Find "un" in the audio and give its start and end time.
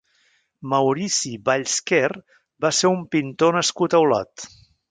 2.97-3.05